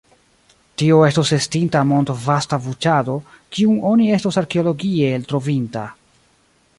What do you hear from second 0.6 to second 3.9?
Tio estus estinta mondvasta buĉado, kiun